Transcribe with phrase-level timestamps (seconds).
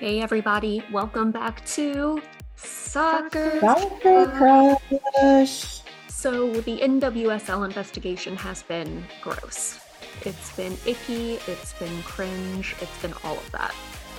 [0.00, 2.22] Hey, everybody, welcome back to
[2.56, 3.60] Soccer.
[3.60, 5.82] Soccer Crush.
[6.08, 9.78] So, the NWSL investigation has been gross.
[10.22, 13.74] It's been icky, it's been cringe, it's been all of that.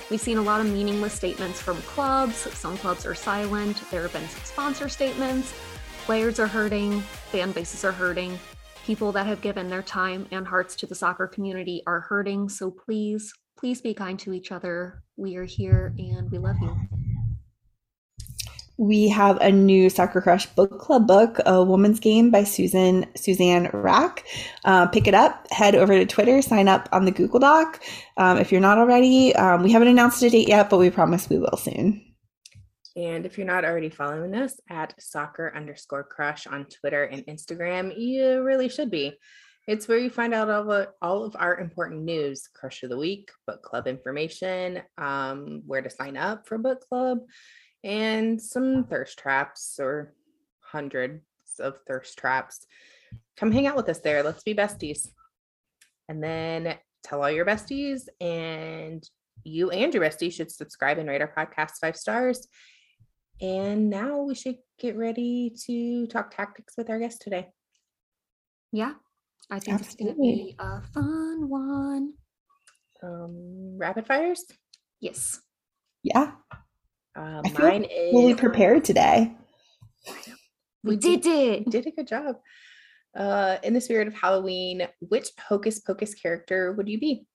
[0.08, 2.36] We've seen a lot of meaningless statements from clubs.
[2.36, 3.82] Some clubs are silent.
[3.90, 5.52] There have been some sponsor statements.
[6.04, 8.38] Players are hurting, fan bases are hurting.
[8.86, 12.48] People that have given their time and hearts to the soccer community are hurting.
[12.48, 15.02] So please, please be kind to each other.
[15.16, 16.76] We are here and we love you.
[18.78, 23.70] We have a new Soccer Crush book club book, A Woman's Game by Susan Suzanne
[23.72, 24.24] Wrack.
[24.64, 27.80] Uh, pick it up, head over to Twitter, sign up on the Google Doc.
[28.16, 31.28] Um, if you're not already, um, we haven't announced a date yet, but we promise
[31.28, 32.02] we will soon.
[32.96, 37.92] And if you're not already following us at soccer underscore crush on Twitter and Instagram,
[37.96, 39.12] you really should be.
[39.68, 42.96] It's where you find out all of, all of our important news, crush of the
[42.96, 47.18] week, book club information, um, where to sign up for book club,
[47.84, 50.14] and some thirst traps or
[50.60, 51.22] hundreds
[51.60, 52.66] of thirst traps.
[53.36, 54.24] Come hang out with us there.
[54.24, 55.08] Let's be besties.
[56.08, 59.08] And then tell all your besties, and
[59.44, 62.48] you and your besties should subscribe and rate our podcast five stars.
[63.40, 67.48] And now we should get ready to talk tactics with our guest today.
[68.72, 68.94] Yeah,
[69.50, 72.14] I think it's going to be a fun one.
[73.02, 74.44] Um, rapid fires?
[75.00, 75.40] Yes.
[76.02, 76.32] Yeah.
[77.16, 79.34] Uh, I feel mine is fully prepared today.
[80.84, 81.70] We did it.
[81.70, 82.36] did a good job.
[83.16, 87.26] Uh, in the spirit of Halloween, which Hocus Pocus character would you be?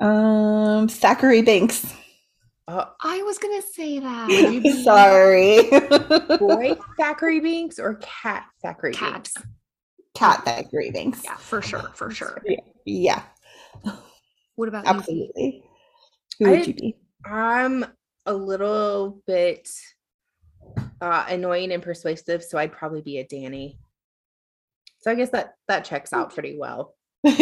[0.00, 1.94] Um, Thackeray Binks.
[2.66, 4.28] Uh, I was going to say that.
[4.28, 5.70] Would Sorry.
[6.38, 9.12] boy Thackeray Binks or cat Thackeray Cat.
[9.34, 9.34] Binks?
[10.14, 11.22] Cat Thackeray Binks.
[11.24, 12.42] Yeah, for sure, for sure.
[12.86, 13.22] Yeah,
[14.56, 14.90] What about you?
[14.90, 15.64] absolutely.
[16.38, 16.96] Who I would did- you be?
[17.24, 17.86] I'm
[18.26, 19.68] a little bit
[21.00, 23.78] uh, annoying and persuasive, so I'd probably be a Danny.
[25.00, 26.94] So I guess that that checks out pretty well.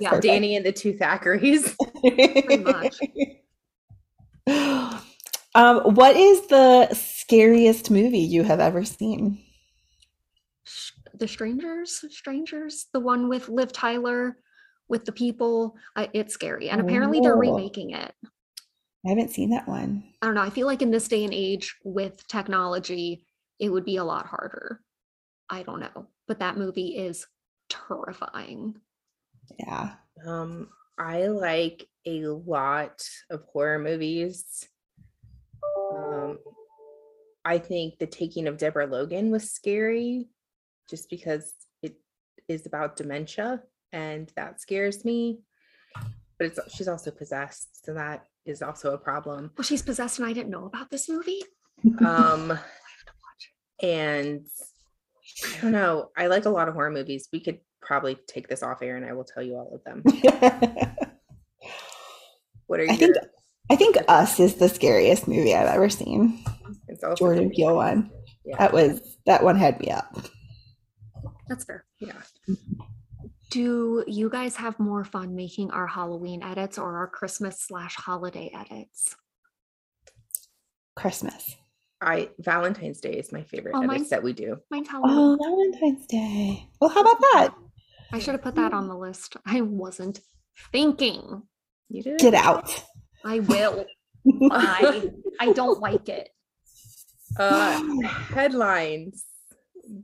[0.00, 0.22] Yeah, Perfect.
[0.24, 1.76] Danny and the two Thackeray's.
[2.60, 2.96] much.
[5.54, 9.38] um, what is the scariest movie you have ever seen?
[11.22, 14.36] Sh- The Strangers, Strangers, the one with Liv Tyler,
[14.88, 15.76] with the people.
[15.94, 17.38] I, it's scary, and apparently they're Oh.
[17.38, 18.12] remaking it.
[19.06, 20.02] I haven't seen that one.
[20.20, 20.42] I don't know.
[20.42, 23.24] I feel like in this day and age with technology,
[23.60, 24.80] it would be a lot harder.
[25.48, 27.26] I don't know, but that movie is
[27.68, 28.80] terrifying.
[29.60, 29.94] Yeah.
[30.26, 30.68] Um,
[30.98, 34.66] I like a lot of horror movies.
[35.94, 36.38] Um,
[37.44, 40.28] I think The Taking of Deborah Logan was scary
[40.88, 41.94] just because it
[42.48, 43.62] is about dementia
[43.92, 45.40] and that scares me.
[46.38, 49.52] But it's she's also possessed, so that is also a problem.
[49.56, 51.42] Well, she's possessed, and I didn't know about this movie.
[52.04, 52.58] Um,
[53.82, 54.46] and
[55.44, 56.10] I don't know.
[56.16, 57.28] I like a lot of horror movies.
[57.32, 60.02] We could probably take this off air and I will tell you all of them.
[62.72, 63.16] What are I your think
[63.70, 66.42] I think Us is the scariest movie I've ever seen.
[66.88, 68.10] it's also Jordan Peele one.
[68.46, 68.56] Yeah.
[68.58, 70.16] That was that one had me up.
[71.52, 71.84] That's fair.
[72.00, 72.12] yeah.
[73.50, 78.50] Do you guys have more fun making our Halloween edits or our Christmas slash holiday
[78.54, 79.14] edits?
[80.96, 81.56] Christmas.
[82.00, 84.56] I Valentine's Day is my favorite Oh, edits that we do.
[84.70, 85.14] Mine's Halloween.
[85.16, 86.68] Oh, Valentine's Day.
[86.80, 87.54] Well, how about that?
[88.12, 89.36] I should have put that on the list.
[89.46, 90.20] I wasn't
[90.72, 91.42] thinking.
[91.88, 92.82] You did Get out.
[93.24, 93.84] I will.
[94.50, 95.10] I
[95.40, 96.28] I don't like it.
[97.38, 97.80] uh
[98.34, 99.24] headlines.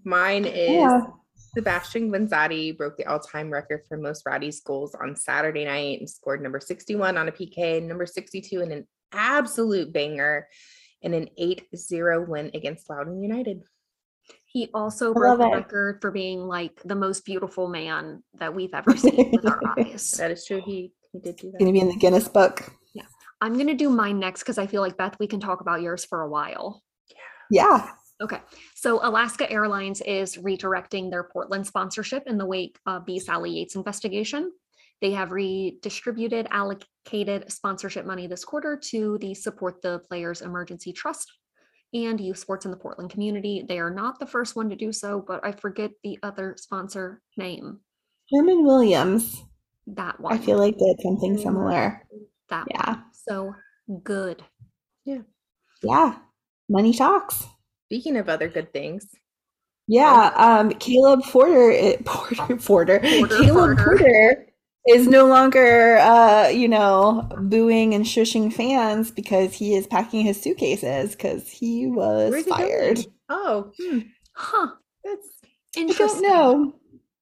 [0.05, 1.01] Mine is Yeah.
[1.55, 6.43] Sebastian Guenzatti broke the all-time record for most Rowdies goals on Saturday night and scored
[6.43, 10.47] number 61 on a PK, number 62 in an absolute banger,
[11.03, 13.63] and an 8-0 win against Loudoun United.
[14.45, 18.97] He also broke the record for being like the most beautiful man that we've ever
[18.97, 20.13] seen with our eyes.
[20.13, 20.63] That is true.
[20.65, 21.59] He he did do that.
[21.59, 22.71] Gonna be in the Guinness book.
[22.95, 23.05] Yeah,
[23.41, 26.05] I'm gonna do mine next because I feel like Beth, we can talk about yours
[26.05, 26.83] for a while.
[27.51, 27.91] Yeah.
[28.21, 28.41] Okay.
[28.75, 33.77] So Alaska Airlines is redirecting their Portland sponsorship in the wake of the Sally Yates
[33.77, 34.51] investigation.
[35.01, 41.33] They have redistributed allocated sponsorship money this quarter to the Support the Players Emergency Trust
[41.95, 43.65] and Youth Sports in the Portland community.
[43.67, 47.23] They are not the first one to do so, but I forget the other sponsor
[47.37, 47.81] name.
[48.33, 49.43] Herman Williams.
[49.87, 50.35] That one.
[50.35, 52.03] I feel like did something similar.
[52.51, 52.87] that Yeah.
[52.95, 53.05] one.
[53.13, 53.55] So
[54.03, 54.43] good.
[55.05, 55.23] Yeah.
[55.83, 56.19] Yeah.
[56.69, 57.47] Money talks.
[57.89, 59.07] Speaking of other good things,
[59.87, 60.31] Yeah.
[60.37, 63.85] Um, Caleb Porter, eh, Porter, Porter, Porter, Caleb Porter.
[63.99, 64.47] Porter
[64.89, 70.41] is no longer, uh, you know, booing and shushing fans because he is packing his
[70.41, 73.07] suitcases because he was Where's fired.
[73.31, 74.01] Oh, hmm,
[74.35, 74.69] Huh.
[75.03, 76.23] that's I Interesting.
[76.23, 76.73] don't know.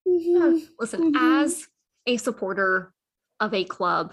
[0.08, 0.68] Mhm.
[0.80, 1.42] Listen, Mhm.
[1.44, 1.68] as
[2.06, 2.92] a supporter
[3.40, 4.12] of a club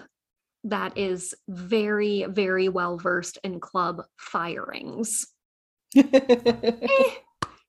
[0.63, 5.25] that is very, very well versed in club firings,
[5.95, 7.09] eh,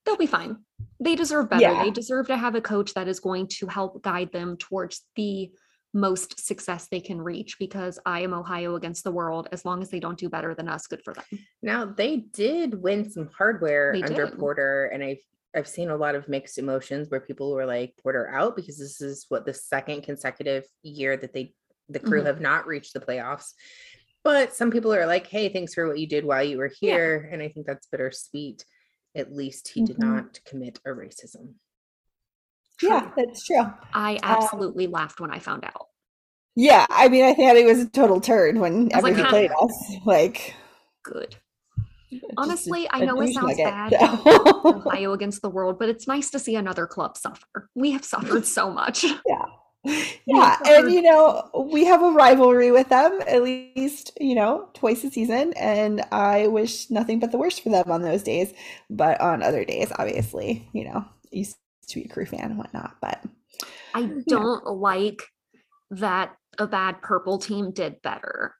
[0.05, 0.57] they'll be fine.
[0.99, 1.61] They deserve better.
[1.61, 1.83] Yeah.
[1.83, 5.51] They deserve to have a coach that is going to help guide them towards the
[5.93, 9.47] most success they can reach because I am Ohio against the world.
[9.51, 11.23] As long as they don't do better than us, good for them.
[11.61, 14.37] Now they did win some hardware They under did.
[14.39, 15.19] Porter, and I've
[15.55, 18.99] I've seen a lot of mixed emotions where people were like Porter out because this
[18.99, 21.53] is what the second consecutive year that they
[21.87, 22.25] the crew Mhm.
[22.25, 23.53] have not reached the playoffs.
[24.25, 26.95] But some people are like, "Hey, thanks for what you did while you were Yeah.
[26.95, 28.65] here," and I think that's bittersweet.
[29.15, 30.03] At least he did Mhm.
[30.15, 31.53] not commit a racism.
[32.81, 33.63] yeah, that's true.
[33.93, 35.87] I absolutely laughed when I found out.
[36.55, 39.21] Yeah, I mean, I thought it was a total turd when I was like, everybody
[39.23, 39.29] huh.
[39.29, 39.93] played us.
[40.05, 40.55] Like,
[41.03, 41.37] Good.
[42.11, 43.91] just a- Honestly, I a know it sounds nugget, bad.
[43.91, 44.61] so.
[44.85, 47.69] Ohio against the world, but it's nice to see another club suffer.
[47.75, 49.03] We have suffered so much.
[49.03, 49.44] yeah,
[50.27, 55.11] and you know, we have a rivalry with them at least, you know, twice a
[55.11, 58.53] season, and I wish nothing but the worst for them on those days.
[58.89, 62.95] But on other days, obviously, you know, used to be a crew fan and whatnot.
[63.01, 63.23] But
[63.93, 65.21] I don't like
[65.91, 68.55] that a bad purple team did better.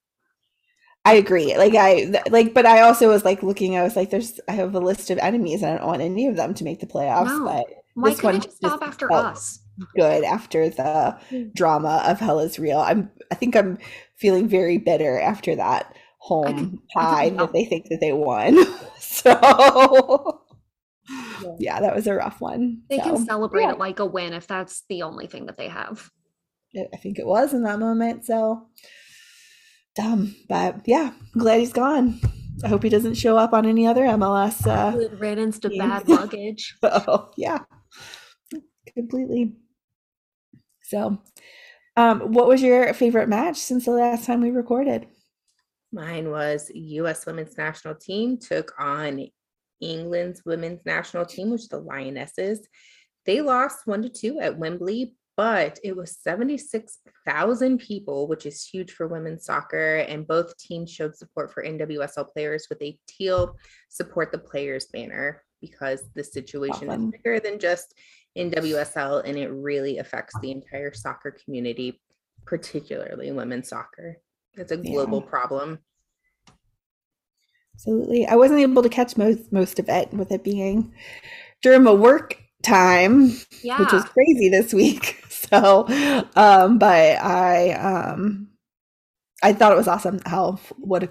[1.06, 1.56] I agree.
[1.56, 3.77] Like I th- like, but I also was like looking.
[3.77, 6.27] I was like, "There's, I have a list of enemies, and I don't want any
[6.27, 7.45] of them to make the playoffs." No.
[7.45, 9.60] But Why This couldn't one it just stop after felt- us?
[9.95, 11.18] Good after the
[11.54, 12.80] drama of Hell is Real.
[12.80, 13.77] I'm I think I'm
[14.18, 18.57] feeling very bitter after that home tie that they think that they won.
[19.00, 20.42] so
[21.60, 22.81] yeah, that was a rough one.
[22.89, 25.57] They So, can celebrate yeah, it like a win if that's the only thing that
[25.57, 26.10] they have.
[26.75, 28.25] I think it was in that moment.
[28.25, 28.68] So
[29.95, 32.19] dumb, but yeah, glad he's gone.
[32.63, 34.66] I hope he doesn't show up on any other MLS.
[34.66, 36.00] Uh, Good riddance to yeah.
[36.00, 36.75] bad luggage.
[36.83, 37.60] Oh, yeah,
[38.94, 39.54] completely.
[40.88, 41.20] So,
[41.98, 45.08] um, what was your favorite match since the last time we recorded?
[45.92, 47.26] Mine was U.S.
[47.26, 49.28] Women's National Team took on
[49.82, 52.68] England's Women's National Team, which the Lionesses.
[53.26, 58.92] They lost one to two at Wembley, but it was 76,000 people, which is huge
[58.92, 59.98] for women's soccer.
[60.08, 63.56] And both teams showed support for NWSL players with a teal
[63.90, 67.06] support the players banner because the situation Awesome.
[67.06, 67.94] is bigger than just
[68.35, 72.01] in WSL and it really affects the entire soccer community,
[72.45, 74.17] particularly women's soccer.
[74.53, 74.91] It's a Yeah.
[74.94, 75.79] global problem.
[77.75, 78.25] Absolutely.
[78.25, 80.94] I wasn't able to catch most most of it with it being
[81.62, 83.31] during a work time,
[83.63, 83.79] Yeah.
[83.79, 85.21] which was crazy this week.
[85.45, 85.85] So,
[86.35, 88.47] um, but I um
[89.44, 91.09] I thought it was awesome how what a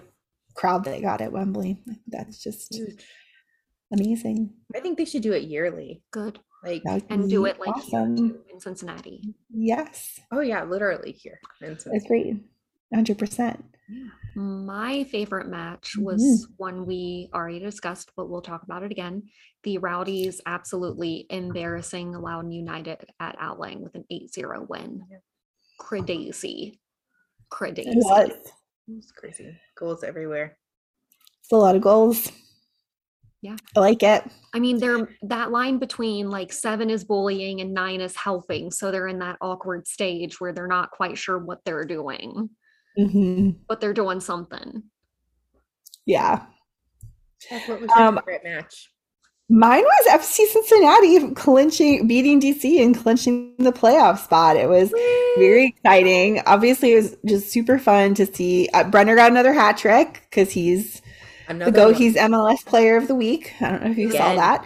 [0.54, 1.78] crowd they got at Wembley.
[2.08, 2.74] That's just
[3.92, 4.52] amazing.
[4.74, 6.02] I think they should do it yearly.
[6.10, 6.38] Good.
[6.64, 8.16] Like, And do it like awesome.
[8.16, 9.34] too, in Cincinnati.
[9.50, 11.38] Yes, oh yeah, literally here.
[11.60, 12.36] And so- great.
[12.94, 13.64] Hundred percent.
[14.34, 16.04] My favorite match Mhm.
[16.04, 19.28] was one we already discussed, but we'll talk about it again.
[19.62, 25.02] The Rowdies absolutely embarrassing Loudoun United at Al Lang with an 8-0 win.
[25.78, 26.80] Crazy.
[27.50, 27.82] Crazy.
[27.82, 28.30] It was.
[28.88, 29.58] It's crazy.
[29.76, 30.56] Goals everywhere.
[31.42, 32.30] It's a lot of goals.
[33.44, 33.56] Yeah.
[33.76, 34.24] I like it.
[34.54, 38.70] I mean, they're that line between like seven is bullying and nine is helping.
[38.70, 42.48] So they're in that awkward stage where they're not quite sure what they're doing,
[42.96, 44.84] hmm but they're doing something.
[46.06, 46.46] Yeah.
[47.50, 48.90] That's what was your Um, favorite match?
[49.50, 54.56] Mine was FC Cincinnati clinching, beating DC and clinching the playoff spot.
[54.56, 54.90] It was
[55.36, 56.40] very exciting.
[56.46, 58.70] Obviously, it was just super fun to see.
[58.72, 61.02] Uh, Brenner got another hat trick because he's
[61.48, 61.84] Another the go.
[61.86, 61.94] one.
[61.94, 63.52] He's MLS Player of the Week.
[63.60, 64.64] I don't know if you saw that.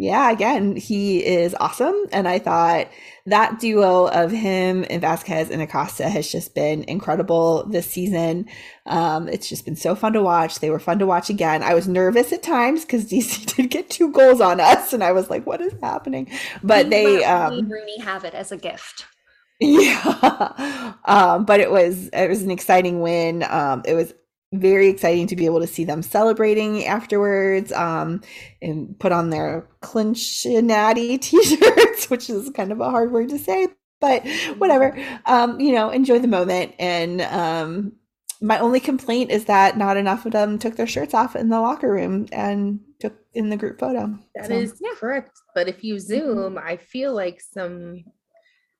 [0.00, 1.96] Yeah, again, he is awesome.
[2.12, 2.88] And I thought
[3.26, 8.46] that duo of him and Vazquez and Acosta has just been incredible this season.
[8.86, 10.60] Um, it's just been so fun to watch.
[10.60, 11.64] They were fun to watch again.
[11.64, 15.10] I was nervous at times because DC did get two goals on us, and I
[15.10, 16.30] was like, "What is happening?"
[16.62, 19.04] But We they, um, Rooney have it as a gift.
[19.60, 20.94] yeah.
[21.06, 23.42] Um, but it was it was an exciting win.
[23.42, 24.14] Um, it was
[24.52, 27.72] very exciting to be able to see them celebrating afterwards.
[27.72, 28.22] Um,
[28.62, 33.68] and put on their Cincinnati t-shirts, which is kind of a hard word to say,
[34.00, 34.26] but
[34.58, 34.96] whatever.
[35.26, 36.74] Um, you know, enjoy the moment.
[36.78, 37.92] And um,
[38.40, 41.60] my only complaint is that not enough of them took their shirts off in the
[41.60, 44.18] locker room and took in the group photo.
[44.34, 45.32] That So, is correct.
[45.54, 48.04] But if you zoom, I feel like some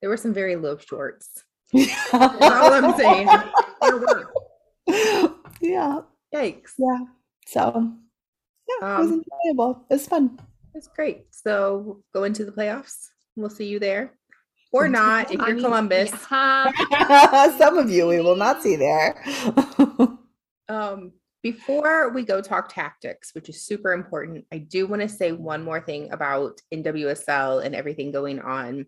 [0.01, 1.45] there were some very low shorts.
[1.73, 3.29] That's all I'm saying.
[5.61, 6.07] Your work.
[6.33, 6.41] yeah.
[6.41, 6.73] Yikes.
[6.79, 7.05] Yeah.
[7.47, 7.93] So
[8.69, 9.87] yeah, it was Um, enjoyable.
[9.91, 10.39] It was fun.
[10.75, 11.25] That's great.
[11.31, 13.09] So go into the playoffs.
[13.37, 14.13] We'll see you there.
[14.71, 16.11] Or not if you're mean, Columbus.
[16.31, 17.57] yeah.
[17.59, 19.23] Some of you we will not see there.
[20.71, 21.13] Um,
[21.43, 25.63] before we go talk tactics, which is super important, I do want to say one
[25.65, 28.85] more thing about NWSL and everything going on.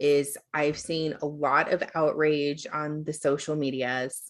[0.00, 4.20] Is I've seen a lot of outrage on the social medias,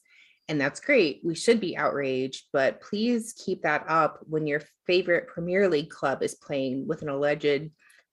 [0.48, 1.20] and that's great.
[1.24, 6.22] We should be outraged, but please keep that up when your favorite Premier League club
[6.22, 7.70] is playing with an alleged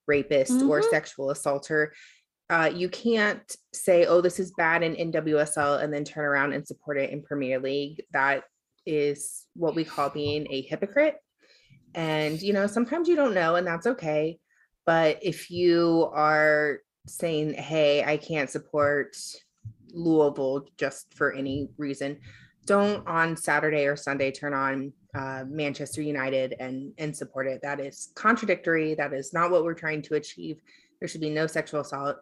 [0.08, 0.90] rapist or Mhm.
[0.90, 1.94] sexual assaulter.
[2.50, 6.68] Uh, you can't say, oh, this is bad in NWSL and then turn around and
[6.68, 8.04] support it in Premier League.
[8.12, 8.44] That
[8.86, 11.18] is what we call being a hypocrite.
[11.96, 14.40] And, you know, sometimes you don't know, and that's okay.
[14.86, 19.16] But if you are saying, hey, I can't support
[19.94, 22.20] Louisville just for any reason,
[22.66, 27.62] don't on Saturday or Sunday turn on uh, Manchester United and and support it.
[27.62, 28.96] That is contradictory.
[28.96, 30.62] That is not what we're trying to achieve.
[31.00, 32.18] There should be no sexual assault.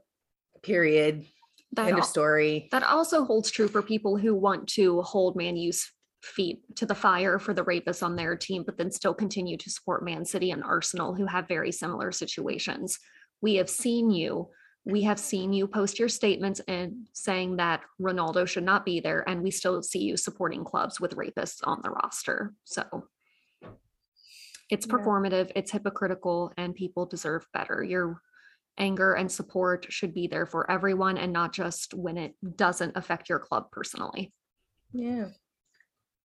[0.61, 1.25] Period.
[1.73, 2.67] That End al- of story.
[2.71, 5.89] That also holds true for people who want to hold Man U's
[6.21, 9.69] feet to the fire for the rapists on their team, but then still continue to
[9.69, 12.99] support Man City and Arsenal, who have very similar situations.
[13.41, 14.49] We have seen you.
[14.83, 19.27] We have seen you post your statements and saying that Ronaldo should not be there,
[19.29, 22.55] and we still see you supporting clubs with rapists on the roster.
[22.63, 23.07] So
[24.69, 24.93] it's Yeah.
[24.93, 27.83] performative, it's hypocritical, and people deserve better.
[27.83, 28.21] Your
[28.77, 33.29] anger and support should be there for everyone and not just when it doesn't affect
[33.29, 34.33] your club personally.
[34.93, 35.29] Yeah.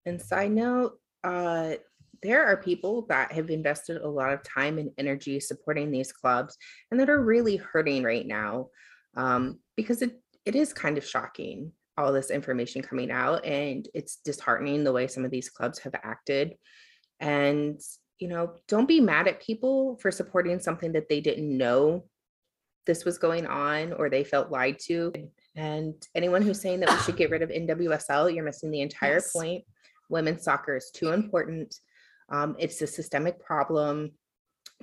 [0.05, 1.75] And side note, uh,
[2.21, 6.57] there are people that have invested a lot of time and energy supporting these clubs
[6.91, 8.67] and that are really hurting right now
[9.15, 14.17] um, because it, it is kind of shocking all this information coming out and it's
[14.25, 16.55] disheartening the way some of these clubs have acted
[17.19, 17.79] and
[18.19, 22.03] you know don't be mad at people for supporting something that they didn't know
[22.85, 25.11] this was going on or they felt lied to
[25.55, 29.15] and anyone who's saying that we should get rid of NWSL, you're missing the entire
[29.15, 29.31] Yes.
[29.31, 29.63] point.
[30.09, 31.75] Women's soccer is too important.
[32.29, 34.11] Um, it's a systemic problem.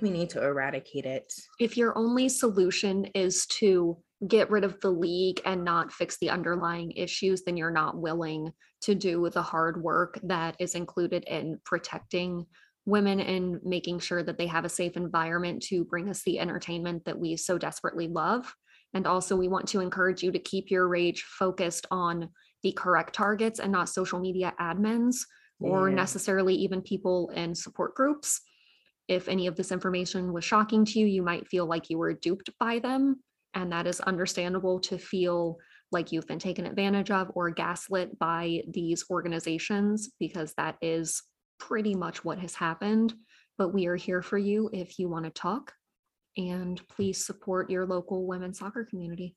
[0.01, 1.31] We need to eradicate it.
[1.59, 3.97] If your only solution is to
[4.27, 8.51] get rid of the league and not fix the underlying issues, then you're not willing
[8.81, 12.45] to do the hard work that is included in protecting
[12.85, 17.05] women and making sure that they have a safe environment to bring us the entertainment
[17.05, 18.53] that we so desperately love.
[18.93, 22.29] And also, we want to encourage you to keep your rage focused on
[22.61, 25.17] the correct targets and not social media admins
[25.63, 25.95] or Yeah.
[25.95, 28.41] necessarily even people in support groups.
[29.07, 32.13] If any of this information was shocking to you, you might feel like you were
[32.13, 33.23] duped by them.
[33.53, 35.57] And that is understandable to feel
[35.91, 41.21] like you've been taken advantage of or gaslit by these organizations, because that is
[41.59, 43.13] pretty much what has happened.
[43.57, 45.73] But we are here for you if you want to talk.
[46.35, 49.35] And please support your local women's soccer community.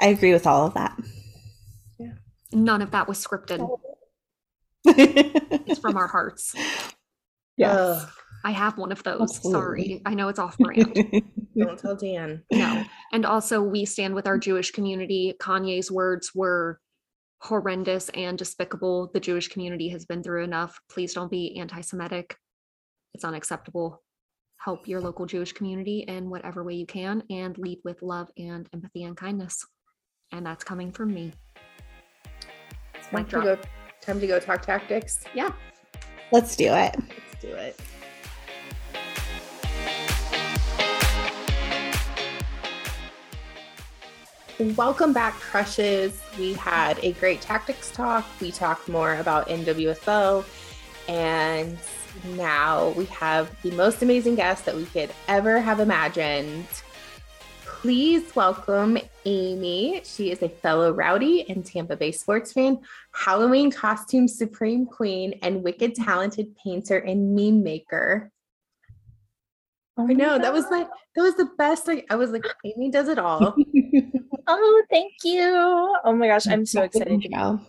[0.00, 0.98] I agree with all of that.
[1.98, 2.14] Yeah.
[2.52, 3.58] None of that was scripted,
[4.84, 6.54] it's from our hearts.
[7.56, 7.76] yes.
[7.76, 8.08] Ugh,
[8.44, 9.20] I have one of those.
[9.20, 9.52] Absolutely.
[9.52, 10.02] Sorry.
[10.06, 10.94] I know it's off brand.
[11.58, 12.42] don't tell Dan.
[12.52, 12.84] no.
[13.12, 15.34] And also, we stand with our Jewish community.
[15.40, 16.80] Kanye's words were
[17.42, 19.10] horrendous and despicable.
[19.12, 20.78] The Jewish community has been through enough.
[20.90, 22.36] Please don't be anti Semitic.
[23.14, 24.02] It's unacceptable.
[24.58, 28.68] Help your local Jewish community in whatever way you can and lead with love and
[28.74, 29.64] empathy and kindness.
[30.32, 31.32] And that's coming from me.
[33.02, 33.66] Time Mic to drop.
[34.00, 34.12] Go.
[34.12, 35.24] Time to go talk tactics.
[35.34, 35.52] Yeah.
[36.32, 36.96] Let's do it.
[36.96, 37.80] Let's do it.
[44.76, 46.20] Welcome back, crushes.
[46.38, 48.26] We had a great tactics talk.
[48.42, 50.44] We talked more about NWSL,
[51.08, 51.78] and
[52.36, 56.66] now we have the most amazing guest that we could ever have imagined.
[57.80, 60.02] Please welcome Amy.
[60.04, 62.78] She is a fellow Rowdy and Tampa Bay sports fan,
[63.14, 68.30] Halloween costume supreme queen, and wicked talented painter and meme maker.
[69.96, 71.86] Oh I know that was like that was the best.
[71.86, 73.56] Like I was like, Amy does it all.
[74.52, 75.94] Oh, thank you.
[76.04, 77.22] Oh my gosh, I'm so excited.
[77.22, 77.60] to go.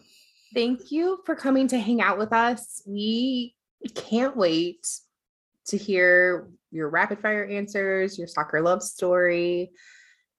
[0.55, 2.81] Thank you for coming to hang out with us.
[2.87, 3.53] We
[3.93, 4.87] can't wait
[5.67, 9.71] to hear your rapid fire answers, your soccer love story,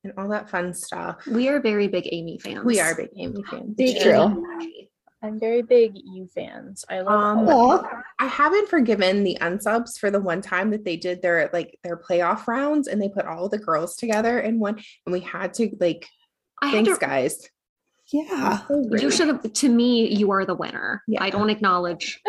[0.05, 1.25] and all that fun stuff.
[1.27, 2.65] We are very big Amy fans.
[2.65, 3.75] We are big Amy fans.
[3.77, 4.23] Big True.
[4.23, 4.89] Amy.
[5.25, 6.85] I'm very big you fans.
[6.91, 7.87] I love Um, all of
[8.19, 11.97] I haven't forgiven the unsubs for the one time that they did their like their
[11.97, 15.71] playoff rounds and they put all the girls together in one and we had to
[15.79, 16.09] like
[16.61, 17.49] I thanks to guys.
[18.13, 18.63] Yeah.
[18.91, 21.03] You should have, to me, you are the winner.
[21.07, 21.23] Yeah.
[21.23, 22.21] I don't acknowledge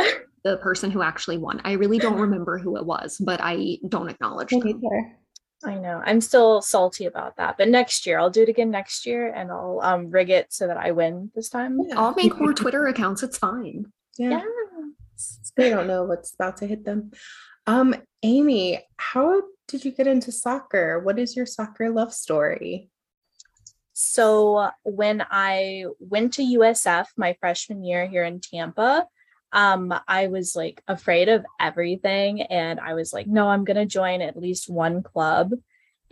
[0.43, 1.61] the person who actually won.
[1.65, 4.81] I really don't remember who it was, but I don't acknowledge Me them.
[4.81, 5.17] neither.
[5.65, 6.01] I know.
[6.05, 7.57] I'm still salty about that.
[7.57, 10.67] But next year, I'll do it again next year and I'll um rig it so
[10.67, 11.79] that I win this time.
[11.87, 11.99] Yeah.
[11.99, 13.23] I'll make more Twitter accounts.
[13.23, 13.91] It's fine.
[14.17, 14.29] yeah.
[14.29, 14.41] Yeah.
[15.55, 17.11] They don't know what's about to hit them.
[17.67, 20.99] Um, Amy, how did you get into soccer?
[20.99, 22.89] What is your soccer love story?
[23.93, 29.05] So when I went to USF my freshman year here in Tampa,
[29.53, 32.41] um, I was like afraid of everything.
[32.41, 35.51] And I was like, no, I'm gonna join at least one club.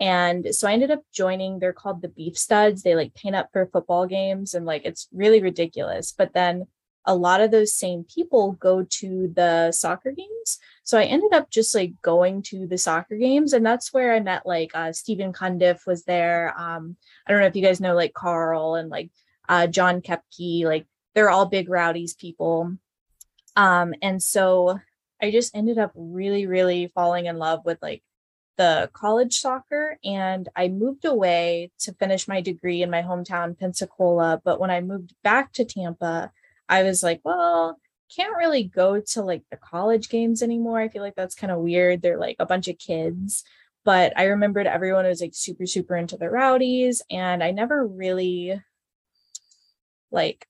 [0.00, 2.82] And so I ended up joining, they're called the Beef Studs.
[2.82, 6.12] They like paint up for football games and like it's really ridiculous.
[6.16, 6.66] But then
[7.04, 10.58] a lot of those same people go to the soccer games.
[10.84, 14.20] So I ended up just like going to the soccer games, and that's where I
[14.20, 16.54] met like uh, Stephen Cundiff was there.
[16.56, 16.96] Um,
[17.26, 19.10] I don't know if you guys know like Carl and like
[19.48, 22.76] uh, John Kepke, like they're all big rowdies people.
[23.56, 24.78] Um, and so
[25.20, 28.02] I just ended up really, really falling in love with like
[28.56, 29.98] the college soccer.
[30.04, 34.40] And I moved away to finish my degree in my hometown, Pensacola.
[34.44, 36.32] But when I moved back to Tampa,
[36.68, 37.78] I was like, well,
[38.14, 40.80] can't really go to like the college games anymore.
[40.80, 42.02] I feel like that's kind of weird.
[42.02, 43.44] They're like a bunch of kids.
[43.84, 47.02] But I remembered everyone was like super, super into the rowdies.
[47.10, 48.60] And I never really
[50.10, 50.46] like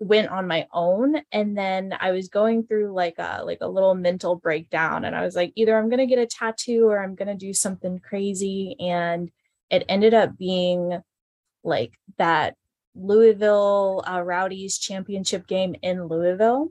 [0.00, 3.94] went on my own and then i was going through like a like a little
[3.94, 7.14] mental breakdown and i was like either i'm going to get a tattoo or i'm
[7.14, 9.30] going to do something crazy and
[9.70, 11.00] it ended up being
[11.62, 12.56] like that
[12.96, 16.70] louisville uh, rowdies championship game in louisville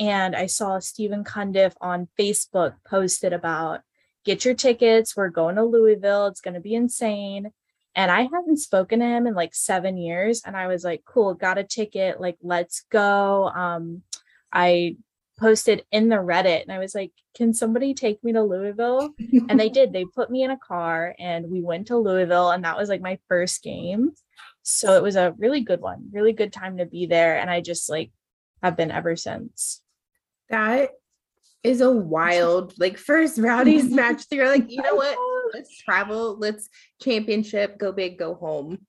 [0.00, 3.80] and i saw stephen cundiff on facebook posted about
[4.24, 7.52] get your tickets we're going to louisville it's going to be insane
[7.94, 10.42] and I hadn't spoken to him in like seven years.
[10.44, 12.20] And I was like, cool, got a ticket.
[12.20, 13.48] Like, let's go.
[13.48, 14.02] Um,
[14.52, 14.96] I
[15.38, 19.14] posted in the Reddit and I was like, can somebody take me to Louisville?
[19.48, 19.92] And they did.
[19.92, 22.50] They put me in a car and we went to Louisville.
[22.50, 24.12] And that was like my first game.
[24.62, 27.38] So it was a really good one, really good time to be there.
[27.38, 28.10] And I just like
[28.62, 29.82] have been ever since.
[30.48, 30.90] That
[31.62, 34.24] is a wild, like first rowdies match.
[34.30, 35.18] You're like, you know what?
[35.52, 36.36] Let's travel.
[36.38, 36.68] Let's
[37.02, 37.78] championship.
[37.78, 38.18] Go big.
[38.18, 38.86] Go home.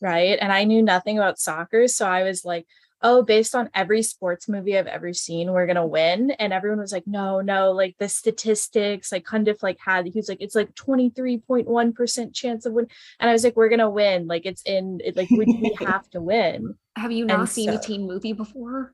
[0.00, 0.38] right?
[0.40, 1.88] And I knew nothing about soccer.
[1.88, 2.66] So I was like,
[3.00, 6.32] oh, based on every sports movie I've ever seen, we're gonna win.
[6.32, 10.28] And everyone was like, no, no, like the statistics, like Cundiff like had, he was
[10.28, 12.88] like, it's like 23.1% chance of win.
[13.20, 14.26] And I was like, we're gonna win.
[14.26, 16.74] Like it's in it, like we, we have to win.
[16.96, 18.92] Have you not And seen a teen movie before?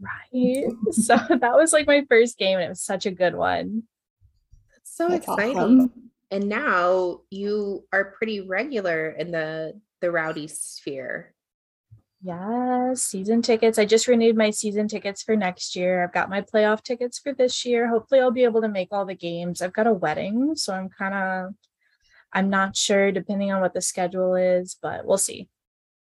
[0.00, 0.64] Right.
[0.92, 3.82] so that was like my first game, and it was such a good one.
[4.72, 5.58] That's so That's exciting.
[5.58, 6.10] awesome.
[6.30, 11.34] And now you are pretty regular in the the rowdy sphere.
[12.22, 13.78] Yes, season tickets.
[13.78, 16.02] I just renewed my season tickets for next year.
[16.02, 17.88] I've got my playoff tickets for this year.
[17.88, 19.60] Hopefully, I'll be able to make all the games.
[19.60, 21.54] I've got a wedding, so I'm kind of,
[22.32, 25.48] I'm not sure depending on what the schedule is, but we'll see.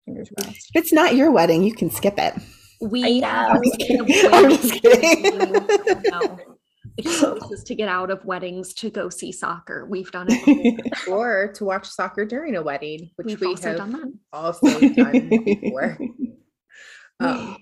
[0.05, 0.71] Fingers crossed.
[0.75, 2.35] If it's not your wedding, you can skip it.
[2.83, 3.61] We I have know.
[3.61, 6.03] the I'm just kidding.
[6.11, 6.39] no,
[6.99, 9.87] the closest to get out of weddings to go see soccer.
[9.89, 10.85] We've done it.
[10.85, 11.13] before.
[11.49, 14.13] Or to watch soccer during a wedding, which We've we also have done that.
[14.33, 15.99] also done before.
[17.21, 17.57] Um,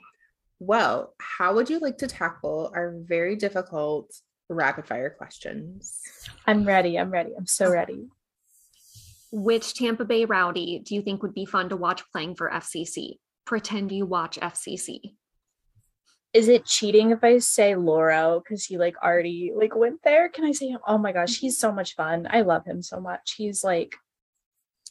[0.59, 4.13] well, how would you like to tackle our very difficult
[4.49, 6.01] rapid fire questions?
[6.47, 6.99] I'm ready.
[6.99, 7.33] I'm ready.
[7.37, 8.09] I'm so ready.
[9.33, 13.19] Which Tampa Bay rowdy do you think would be fun to watch playing for FCC?
[13.47, 15.15] Pretend you watch FCC.
[16.33, 20.29] Is it cheating if I say Lauro because he like already like went there?
[20.29, 20.79] Can I say him?
[20.87, 22.29] Oh my gosh, he's so much fun.
[22.31, 23.35] I love him so much.
[23.37, 23.97] He's like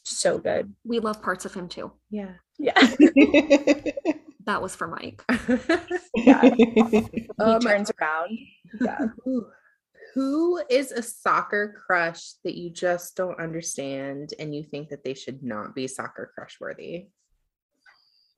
[0.04, 0.74] so good.
[0.84, 1.92] We love parts of him too.
[2.10, 2.32] Yeah.
[2.58, 2.78] Yeah.
[4.46, 5.22] That was for Mike.
[6.16, 6.50] yeah.
[6.56, 8.36] He Um, turns around.
[8.80, 8.98] Yeah.
[9.24, 9.46] Who-
[10.14, 15.14] Who is a soccer crush that you just don't understand and you think that they
[15.14, 17.08] should not be soccer crush worthy?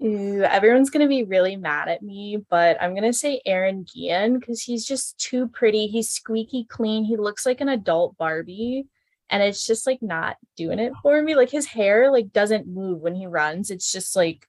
[0.02, 4.62] Ooh, everyone's gonna be really mad at me, but I'm gonna say Aaron Guillen because
[4.62, 5.86] he's just too pretty.
[5.86, 7.04] He's squeaky clean.
[7.04, 8.86] He looks like an adult Barbie,
[9.30, 11.34] and it's just like not doing it for me.
[11.34, 13.70] Like his hair like doesn't move when he runs.
[13.70, 14.46] It's just like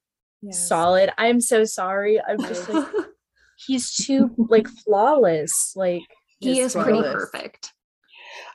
[0.52, 1.12] solid.
[1.18, 2.20] I'm so sorry.
[2.22, 2.88] I'm just like
[3.58, 5.74] he's too like flawless.
[5.76, 6.02] Like
[6.40, 7.74] he Is is pretty perfect.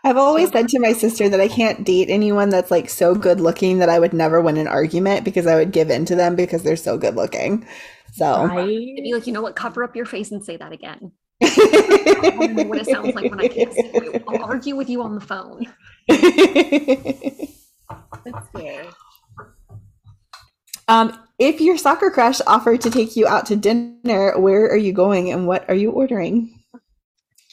[0.04, 3.40] I've always said to my sister that I can't date anyone that's like so good
[3.40, 6.36] looking that I would never win an argument because I would give in to them
[6.36, 7.66] because they're so good looking.
[8.12, 9.56] So I'd be like, you know what?
[9.56, 11.12] Cover up your face and say that again.
[11.42, 14.24] I don't know what it sounds like when I can't see you.
[14.26, 15.66] I'll argue with you on the phone.
[18.24, 18.86] That's fair.
[20.88, 24.92] um, if your soccer crush offered to take you out to dinner, where are you
[24.92, 26.57] going and what are you ordering?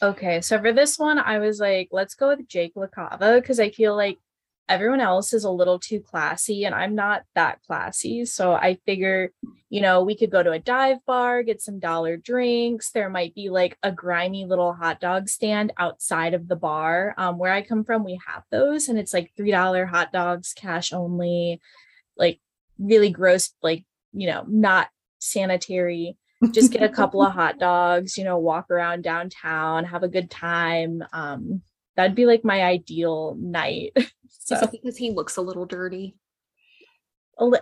[0.01, 3.69] Okay, so for this one, I was like, let's go with Jake LaCava because I
[3.69, 4.19] feel like
[4.67, 8.25] everyone else is a little too classy and I'm not that classy.
[8.25, 9.31] So I figure,
[9.69, 12.91] you know, we could go to a dive bar, get some dollar drinks.
[12.91, 17.13] There might be like a grimy little hot dog stand outside of the bar.
[17.17, 20.91] Um, where I come from, we have those and it's like $3 hot dogs, cash
[20.93, 21.61] only,
[22.17, 22.39] like
[22.79, 26.17] really gross, like, you know, not sanitary.
[26.51, 30.29] Just get a couple of hot dogs, you know, walk around downtown, have a good
[30.29, 31.03] time.
[31.13, 31.61] Um,
[31.95, 33.91] that'd be like my ideal night.
[34.29, 36.15] so because he looks a little dirty.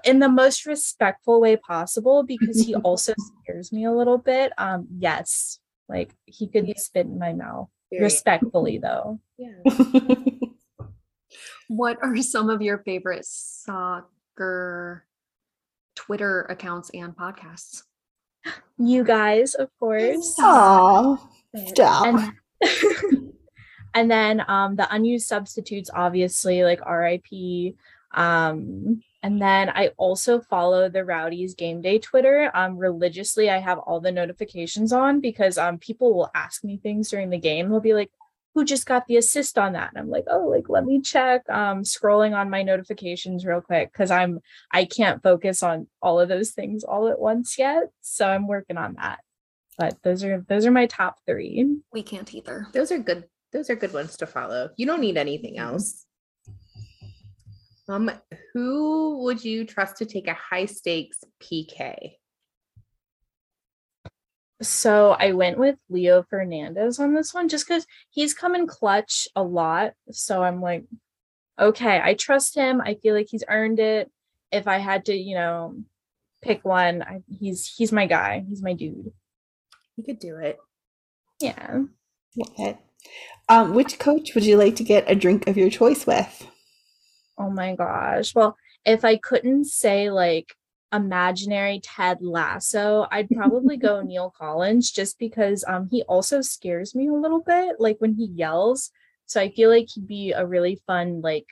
[0.04, 4.54] In the most respectful way possible, because he also scares me a little bit.
[4.58, 5.60] Um, yes,
[5.90, 6.76] like he could yeah.
[6.78, 7.70] spit in my mouth.
[7.92, 9.20] Very respectfully though.
[9.38, 9.74] Yeah.
[11.68, 15.06] what are some of your favorite soccer
[15.96, 17.84] Twitter accounts and podcasts?
[18.77, 20.36] You guys, of course.
[20.39, 21.19] Aww.
[21.67, 22.06] Stop.
[22.06, 22.34] And,
[23.93, 27.75] and then um the unused substitutes obviously like RIP
[28.13, 33.79] um and then I also follow the Rowdies game day Twitter um religiously I have
[33.79, 37.79] all the notifications on because um people will ask me things during the game they'll
[37.79, 38.12] be like
[38.54, 41.50] who just got the assist on that and I'm like oh like let me check
[41.50, 44.39] um scrolling on my notifications real quick cuz I'm
[44.72, 48.78] I can't focus on all of those things all at once yet so I'm working
[48.78, 49.20] on that
[49.78, 53.70] but those are those are my top 3 we can't either those are good those
[53.70, 54.72] are good ones to follow.
[54.78, 55.74] You don't need anything Mm-hmm.
[55.76, 56.08] else.
[57.88, 58.10] Um,
[58.54, 62.13] who would you trust to take a high stakes PK?
[64.63, 69.28] So I went with Leo Fernandes on this one just because he's come in clutch
[69.36, 69.93] a lot.
[70.12, 70.86] So I'm like,
[71.60, 72.82] okay, I trust him.
[72.82, 74.10] I feel like he's earned it.
[74.52, 75.76] If I had to, you know,
[76.41, 78.45] pick one, I, he's he's my guy.
[78.47, 79.12] He's my dude.
[79.95, 80.58] He could do it.
[81.39, 81.84] Yeah.
[82.39, 82.78] Okay.
[83.49, 86.47] Um, which coach would you like to get a drink of your choice with?
[87.38, 88.34] Oh my gosh.
[88.34, 90.56] Well, if I couldn't say like
[90.93, 97.08] imaginary Ted Lasso, I'd probably go Neil Collins just because um he also scares me
[97.08, 98.91] a little bit like when he yells.
[99.25, 101.47] So I feel like he'd be a really fun like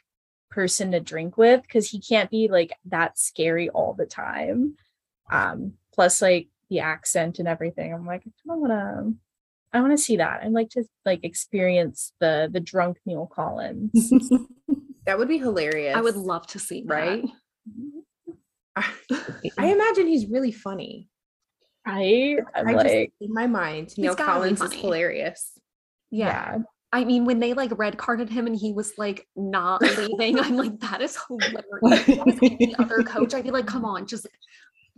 [0.49, 4.75] person to drink with because he can't be like that scary all the time.
[5.30, 7.93] Um plus like the accent and everything.
[7.93, 9.12] I'm like, I don't wanna
[9.73, 10.41] I want to see that.
[10.43, 14.13] I'd like to like experience the the drunk Neil Collins.
[15.06, 15.95] That would be hilarious.
[15.95, 17.23] I would love to see right?
[17.25, 18.01] I,
[18.76, 21.10] I imagine he's really funny.
[21.86, 22.38] right?
[22.56, 25.54] I'm I like, just in my mind, Neil Collins is hilarious.
[26.10, 26.60] Yeah.
[26.94, 30.58] I mean, when they like red carded him and he was like not leaving, I'm
[30.58, 31.64] like, that is hilarious.
[31.84, 34.28] If it was any other coach, I'd be like, come on, just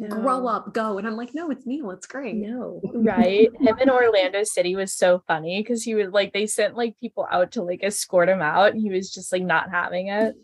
[0.09, 0.97] grow up, go.
[0.97, 1.91] And I'm like, no, it's Neil.
[1.91, 2.35] It's great.
[2.35, 2.81] No.
[2.93, 6.99] right him in orlando city was so funny because he was like they sent like
[6.99, 10.35] people out to like escort him out and he was just like not having it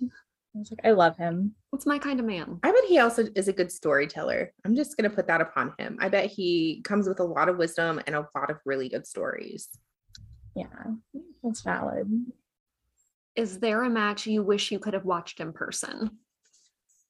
[0.60, 2.60] i was like i love him It's my kind of man.
[2.64, 4.52] I bet he also is a good storyteller.
[4.66, 5.98] I'm just gonna put that upon him.
[6.02, 9.06] I bet he comes with a lot of wisdom and a lot of really good
[9.08, 9.70] stories.
[10.56, 10.66] yeah
[11.44, 12.08] that's valid
[13.36, 16.20] Is there a match you wish you could have watched in person?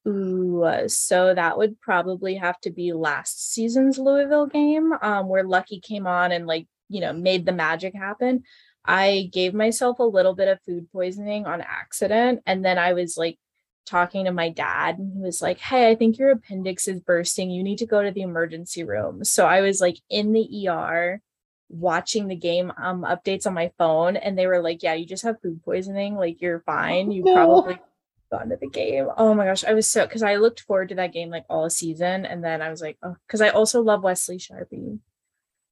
[0.07, 5.43] Ooh, uh, so that would probably have to be last season's Louisville game, um, where
[5.43, 8.43] Lucky came on and like you know made the magic happen.
[8.89, 13.17] I gave myself a little bit of food poisoning on accident, and then I was
[13.17, 13.37] like
[13.85, 17.51] talking to my dad, and he was like, "Hey, I think your appendix is bursting.
[17.51, 21.21] You need to go to the emergency room." So I was like in the ER
[21.69, 25.21] watching the game um updates on my phone and they were like yeah you just
[25.23, 27.33] have food poisoning like you're fine you No.
[27.35, 27.77] probably
[28.31, 29.07] gone to the game.
[29.17, 31.69] Oh my gosh, I was so because I looked forward to that game like all
[31.69, 34.99] season, and then I was like, oh, because I also love Wesley Charpie,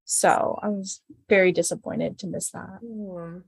[0.10, 2.80] so I was very disappointed to miss that.
[2.82, 3.40] Hmm.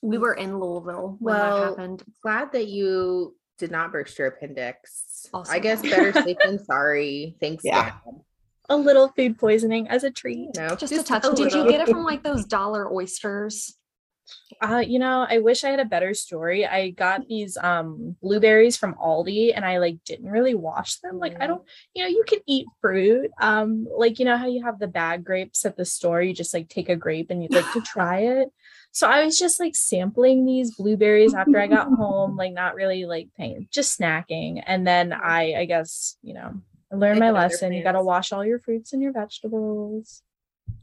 [0.00, 2.04] We were in Louisville when Well, that happened.
[2.22, 5.26] Glad that you did not burst your appendix.
[5.34, 7.34] Also I guess better safe than sorry.
[7.40, 7.64] Thanks.
[7.64, 7.90] Yeah.
[8.04, 8.20] God.
[8.68, 10.50] A little food poisoning as a treat.
[10.54, 11.24] No, Just, a touch.
[11.34, 13.77] Did you get it from like those dollar oysters?
[14.60, 16.66] Uh, you know, I wish I had a better story.
[16.66, 21.18] I got these um blueberries from Aldi and I like didn't really wash them.
[21.18, 21.62] Like I don't,
[21.94, 23.30] you know, you can eat fruit.
[23.40, 26.54] Um, like you know how you have the bag grapes at the store, you just
[26.54, 28.48] like take a grape and you like to try it.
[28.92, 33.04] So I was just like sampling these blueberries after I got home, like not really
[33.04, 34.62] like paying, just snacking.
[34.66, 36.54] And then I I guess, you know,
[36.92, 37.72] I learned my lesson.
[37.72, 40.22] You gotta wash all your fruits and your vegetables.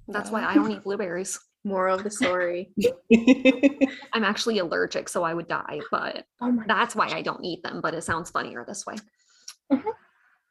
[0.07, 1.39] That's why I don't eat blueberries.
[1.65, 2.71] Moral of the story.
[4.13, 5.81] I'm actually allergic, so I would die.
[5.89, 7.81] But Oh my that's why I don't eat them.
[7.81, 8.95] But it sounds funnier this way.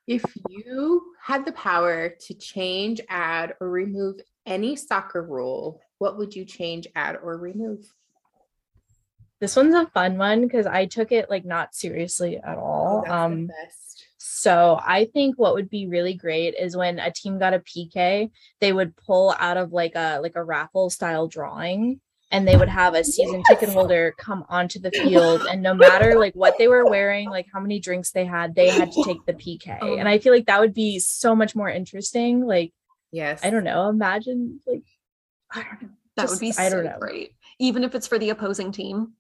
[0.07, 6.35] If you had the power to change, add, or remove any soccer rule, what would
[6.35, 7.87] you change, add, or remove?
[9.41, 13.03] This one's a fun one because I took it like not seriously at Oh, all.
[13.03, 13.84] that's the um, best.
[14.27, 18.31] So I think what would be really great is when a team got a PK,
[18.59, 22.71] they would pull out of like a like a raffle style drawing and they would
[22.71, 26.69] have a season ticket holder come onto the field and no matter like what they
[26.69, 29.77] were wearing, like how many drinks they had, they had to take the PK.
[29.83, 29.99] Oh.
[29.99, 32.47] And I feel like that would be so much more interesting.
[32.47, 32.73] Like
[33.13, 33.45] Yes.
[33.45, 34.85] I don't know, imagine like
[35.51, 35.89] I don't know.
[36.17, 36.97] That would be so I don't know.
[36.99, 37.33] great.
[37.59, 39.13] Even if it's for the opposing team.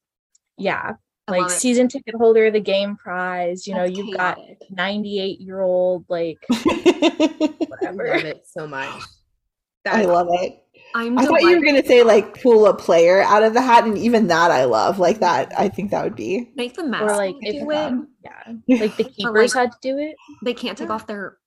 [0.57, 0.95] Yeah,
[1.27, 4.39] I like season ticket holder, the game prize, you know, That's you've got
[4.71, 9.03] 98 year old like I love it so much.
[9.87, 10.61] I love it.
[10.95, 13.61] I'm I thought you were going to say like pull a player out of the
[13.61, 14.99] hat, and even that I love.
[14.99, 16.51] Like that, I think that would be.
[16.55, 17.75] Make the or mascot like do if it.
[17.75, 20.15] um, yeah, like the keepers like- had to do it.
[20.45, 20.95] They can't take Yeah.
[20.95, 21.39] off their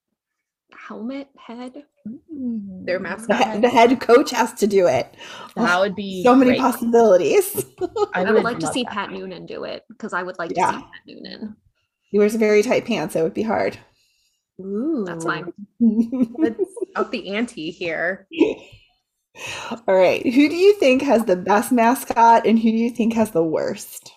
[0.76, 1.84] helmet head.
[2.84, 3.02] Their mm.
[3.02, 3.54] mascot.
[3.54, 5.14] he- the head coach has to do it.
[5.56, 6.60] That would be so many great.
[6.60, 7.64] possibilities.
[8.14, 8.92] I would, like to see that.
[8.92, 10.72] Pat Noonan do it because I would like Yeah.
[10.72, 11.56] to see Pat Noonan.
[12.10, 13.78] He wears very tight pants, it would be hard.
[14.60, 15.52] Ooh, That's fine.
[15.80, 16.60] Let's
[16.96, 18.26] up the ante here.
[19.70, 20.22] All right.
[20.22, 23.44] Who do you think has the best mascot, and who do you think has the
[23.44, 24.12] worst?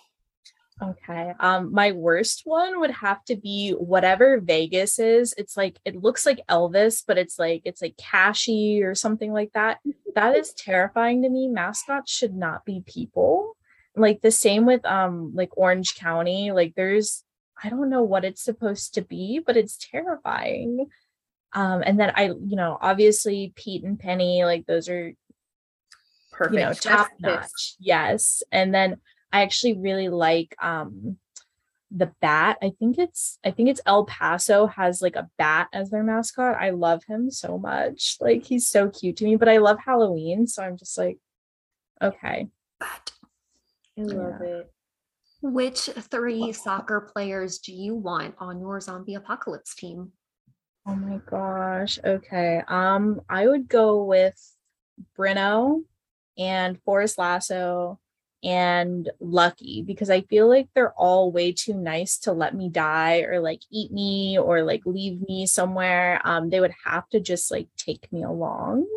[0.82, 1.34] Okay.
[1.39, 5.34] Um, my worst one would have to be whatever Vegas is.
[5.38, 9.52] It's like it looks like Elvis, but it's like it's like Cashy or something like
[9.54, 9.80] that.
[10.15, 11.48] That is terrifying to me.
[11.48, 13.56] Mascots should not be people.
[13.96, 16.52] Like the same with um like Orange County.
[16.52, 17.24] Like there's
[17.63, 20.88] I don't know what it's supposed to be, but it's terrifying.
[21.54, 25.13] Um, and then I, you know, obviously Pete and Penny, like those are
[26.32, 26.54] Perfect.
[26.56, 28.98] you know top notch yes and then
[29.32, 31.17] i actually really like um
[31.94, 35.89] the bat i think it's i think it's el paso has like a bat as
[35.89, 39.58] their mascot i love him so much like he's so cute to me but i
[39.58, 41.17] love halloween so i'm just like
[42.02, 42.48] okay
[42.80, 43.12] But
[44.00, 44.48] I love Yeah.
[44.48, 44.72] it.
[45.41, 50.13] which three soccer players do you want on your zombie apocalypse team?
[50.88, 54.39] oh my gosh okay um i would go with
[55.17, 55.84] Brino
[56.38, 58.00] and Forrest Lasso
[58.43, 63.21] and Lucky because I feel like they're all way too nice to let me die
[63.21, 66.19] or like eat me or like leave me somewhere.
[66.23, 68.88] Um, they would have to just like take me along,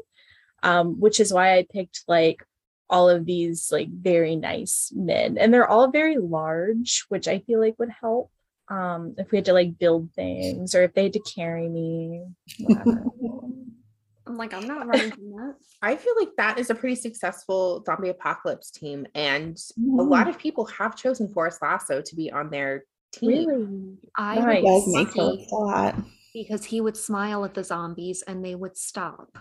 [0.62, 2.42] um, which is why I picked like
[2.88, 7.60] all of these like very nice men and they're all very large, which I feel
[7.60, 8.30] like would help.
[8.68, 12.24] Um, if we had to like build things or if they had to carry me,
[12.60, 13.04] whatever.
[14.26, 15.54] I'm like, I'm not running from that.
[15.82, 19.58] I feel like that is a pretty successful zombie apocalypse team, and
[19.98, 23.28] a lot of people have chosen Forrest Lasso to be on their team.
[23.48, 24.44] really I Nice.
[24.44, 25.94] It would does make see sense a lot.
[26.32, 29.38] because he would smile at the zombies and they would stop.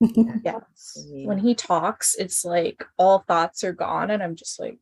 [0.44, 0.98] Yes.
[1.12, 4.78] When he talks, it's like all thoughts are gone, and I'm just like,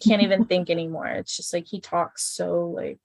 [0.00, 1.06] can't even think anymore.
[1.08, 3.00] It's just like he talks so like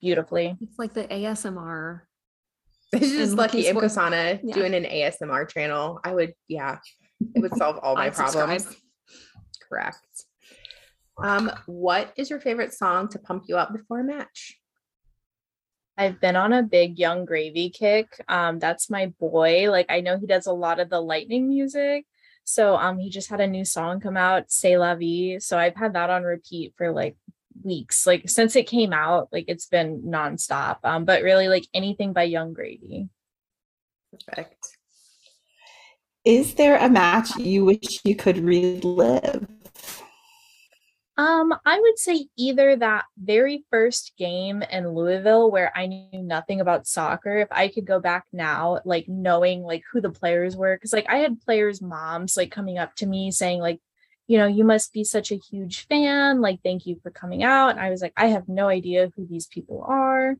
[0.00, 0.56] beautifully.
[0.60, 2.02] It's like the ASMR.
[2.92, 3.66] It's just And lucky for-
[4.42, 4.54] Yeah.
[4.54, 6.00] doing an ASMR channel.
[6.04, 6.78] I would, yeah,
[7.34, 8.76] it would solve all my problems.
[9.68, 9.98] Correct.
[11.22, 14.56] Um, what is your favorite song to pump you up before a match?
[15.98, 18.08] I've been on a big Yung Gravy kick.
[18.26, 19.70] Um, that's my boy.
[19.70, 22.06] Like I know he does a lot of the lightning music.
[22.44, 25.38] So um he just had a new song come out, Say La Vie.
[25.40, 27.16] So I've had that on repeat for like
[27.64, 28.06] weeks.
[28.06, 30.78] Like since it came out, like it's been nonstop.
[30.84, 33.08] Um, but really like anything by Yung Gravy.
[34.26, 34.76] Perfect.
[36.24, 39.46] Is there a match you wish you could relive?
[41.16, 46.62] Um, I would say either that very first game in Louisville where I knew nothing
[46.62, 47.36] about soccer.
[47.36, 51.10] If I could go back now, like knowing like who the players were, because like
[51.10, 53.80] I had players' moms like coming up to me saying like,
[54.30, 56.40] you know, you must be such a huge fan.
[56.40, 57.70] Like, thank you for coming out.
[57.70, 60.36] And I was like, I have no idea who these people are.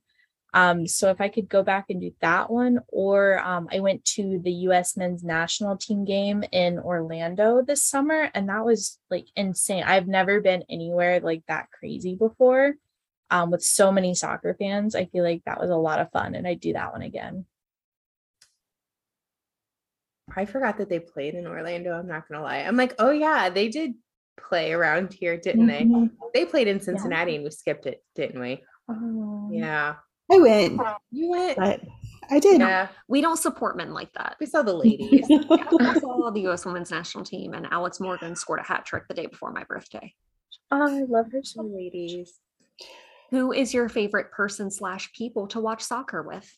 [0.55, 4.05] Um, so if I could go back and do that one, or um, I went
[4.17, 4.97] to the U.S.
[4.97, 9.83] men's national team game in Orlando this summer, and that was like insane.
[9.83, 12.75] I've never been anywhere like that crazy before.
[13.29, 16.37] Um, with so many soccer fans, I feel like that was a lot of fun,
[16.37, 17.45] and I'd do that one again.
[20.37, 21.93] I forgot that they played in Orlando.
[21.93, 22.59] I'm not gonna lie.
[22.59, 23.93] I'm like, oh yeah, they did
[24.39, 25.83] play around here, didn't they?
[25.83, 26.11] Mhm.
[26.35, 28.63] They played in Cincinnati and we skipped it, didn't we?
[28.89, 29.49] Oh.
[29.53, 29.97] Yeah.
[30.33, 31.57] I went, You went.
[31.59, 31.81] but
[32.31, 32.61] I did.
[32.61, 32.89] Yeah.
[33.09, 34.37] We don't support men like that.
[34.39, 35.27] We saw the ladies.
[35.29, 35.41] Yeah,
[35.81, 36.65] I saw the U.S.
[36.65, 40.15] women's national team, and Alex Morgan scored a hat trick the day before my birthday.
[40.71, 42.39] Oh, I love her so ladies.
[43.31, 46.49] Who is your favorite person slash people to watch soccer with?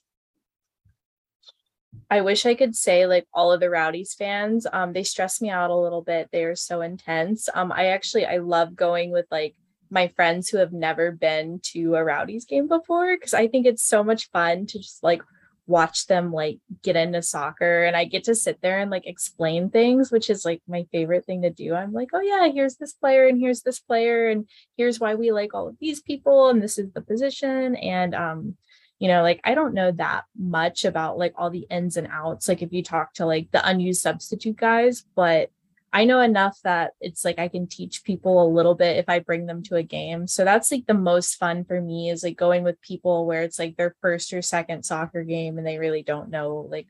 [2.11, 4.67] I wish I could say like all of the Rowdies fans.
[4.71, 6.29] Um, they stress me out a little bit.
[6.31, 7.49] They are so intense.
[7.55, 9.55] Um, I actually I love going with like
[9.91, 13.83] my friends who have never been to a Rowdies game before because I think it's
[13.83, 15.23] so much fun to just like
[15.67, 19.71] watch them like get into soccer and I get to sit there and like explain
[19.71, 21.75] things, which is like my favorite thing to do.
[21.75, 25.31] I'm like, oh yeah, here's this player and here's this player and here's why we
[25.31, 28.57] like all of these people and this is the position and um
[29.03, 32.47] you know like i don't know that much about like all the ins and outs
[32.47, 35.51] like if you talk to like the unused substitute guys but
[35.93, 39.19] i know enough that it's like i can teach people a little bit if i
[39.19, 42.37] bring them to a game so that's like the most fun for me is like
[42.37, 46.05] going with people where it's like their first or second soccer game and they really
[46.05, 46.87] don't know like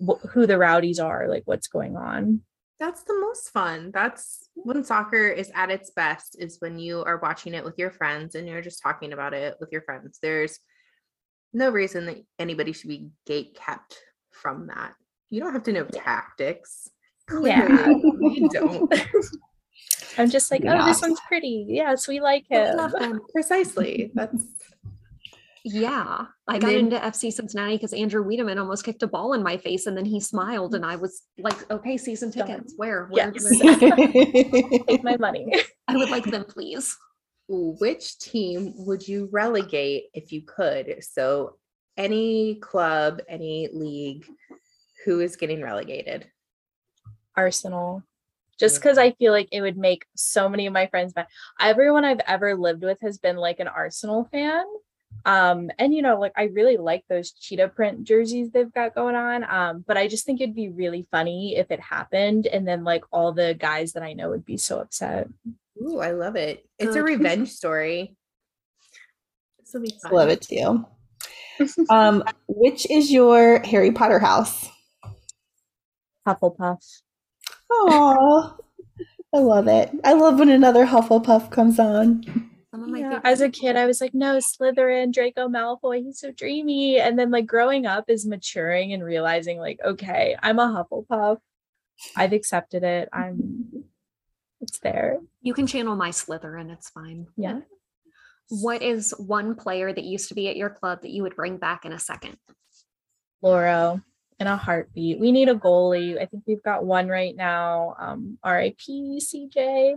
[0.00, 2.40] wh- who the rowdies are like what's going on
[2.80, 3.92] That's the most fun.
[3.94, 7.92] That's when soccer is at its best, is when you are watching it with your
[7.92, 10.18] friends and you're just talking about it with your friends.
[10.20, 10.58] There's
[11.54, 13.98] no reason that anybody should be gate kept
[14.30, 14.92] from that.
[15.30, 16.88] You don't have to know tactics.
[17.42, 17.66] Yeah.
[17.66, 18.02] Clearly,
[18.40, 18.92] you don't.
[20.18, 23.20] i'm just like oh this one's pretty yes we like I him love them.
[23.32, 24.12] Precisely.
[24.14, 24.44] That's
[25.64, 29.42] Yeah, I got then- into FC Cincinnati because Andrew Wiedeman almost kicked a ball in
[29.42, 32.46] my face, and then he smiled, and I was like, "Okay, season Done.
[32.46, 32.74] tickets.
[32.76, 33.06] Where?
[33.06, 33.32] Where?
[33.34, 33.48] Yes.
[34.86, 35.46] take my money
[35.88, 36.94] I would like them, please."
[37.48, 41.02] Which team would you relegate if you could?
[41.04, 41.56] So
[41.96, 44.26] any club, any league,
[45.04, 46.26] who is getting relegated?
[47.36, 48.02] Arsenal.
[48.58, 51.26] Just because I feel like it would make so many of my friends mad.
[51.60, 54.64] Everyone I've ever lived with has been like an Arsenal fan.
[55.26, 59.16] Um, and you know, like I really like those cheetah print jerseys they've got going
[59.16, 59.44] on.
[59.44, 63.04] Um, but I just think it'd be really funny if it happened and then like
[63.12, 65.28] all the guys that I know would be so upset.
[65.84, 66.66] Ooh, I love it.
[66.78, 68.16] It's a revenge story.
[69.58, 70.12] This will be fun.
[70.12, 70.86] Love it too.
[71.88, 74.68] Um, which is your Harry Potter house?
[76.26, 76.78] Hufflepuff.
[77.70, 78.56] Oh,
[79.32, 79.92] I love it.
[80.02, 82.24] I love when another Hufflepuff comes on.
[82.72, 86.18] Some of my Yeah, as a kid, I was like, no, Slytherin, Draco Malfoy, he's
[86.18, 86.98] so dreamy.
[86.98, 91.38] And then like growing up is maturing and realizing like, okay, I'm a Hufflepuff.
[92.16, 93.08] I've accepted it.
[93.12, 93.84] I'm
[94.60, 95.18] it's there.
[95.44, 96.72] You can channel my Slytherin.
[96.72, 97.26] It's fine.
[97.36, 97.60] Yeah.
[98.48, 101.58] What is one player that used to be at your club that you would bring
[101.58, 102.38] back in a second?
[103.42, 104.02] Louro
[104.40, 105.20] in a heartbeat.
[105.20, 106.20] We need a goalie.
[106.20, 107.94] I think we've got one right now.
[107.98, 109.96] Um, RIP CJ.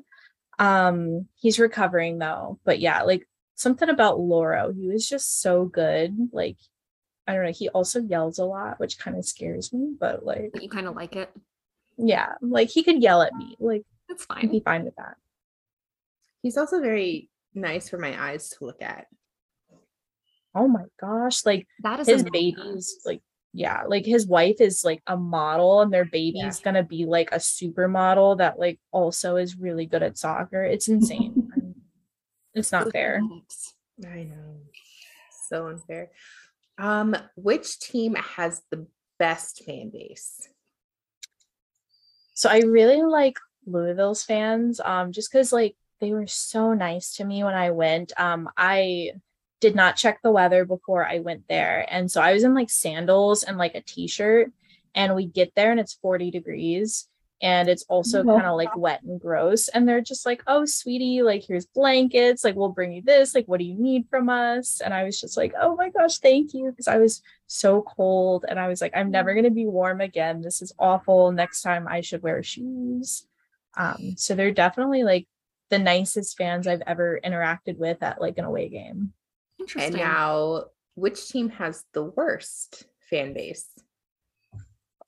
[0.59, 2.59] Um, he's recovering though.
[2.65, 4.75] But yeah, like something about Louro.
[4.77, 6.13] He was just so good.
[6.33, 6.57] Like,
[7.25, 7.51] I don't know.
[7.51, 10.87] He also yells a lot, which kind of scares me, but like, But you kind
[10.87, 11.29] of like it.
[11.97, 13.55] yeah, like he could yell at me.
[13.59, 14.39] Like, That's fine.
[14.39, 14.51] I'd fine.
[14.51, 15.15] be fine with that.
[16.41, 19.07] He's also very nice for my eyes to look at.
[20.55, 21.45] Oh my gosh.
[21.45, 23.21] Like That is his babies, like
[23.53, 27.37] yeah like his wife is like a model and their baby's gonna be like a
[27.37, 31.49] supermodel that like also is really good at soccer it's insane
[32.53, 33.21] it's not fair.
[34.05, 34.57] I know.
[35.47, 36.11] So unfair.
[36.77, 38.85] Um, which team has the
[39.17, 40.49] best fan base?
[42.33, 47.25] so i really like louisville's fans um just because like they were so nice to
[47.25, 48.13] me when i went.
[48.17, 49.11] Um i
[49.59, 51.85] did not check the weather before i went there.
[51.89, 54.51] And so i was in like sandals and like a t-shirt
[54.95, 57.07] and we get there and it's 40 degrees
[57.41, 58.35] and it's also Oh.
[58.35, 62.43] kind of like wet and gross and they're just like oh sweetie like here's blankets
[62.43, 64.81] like we'll bring you this like what do you need from us?
[64.81, 68.45] And i was just like oh my gosh thank you because i was so cold
[68.49, 70.41] and i was like i'm never going to be warm again.
[70.41, 71.31] This is awful.
[71.31, 73.27] Next time i should wear shoes.
[73.75, 75.27] Um so they're definitely like
[75.69, 79.13] the nicest fans i've ever interacted with at like an away game
[79.59, 79.93] Interesting.
[79.93, 83.67] And now, which team has the worst fan base?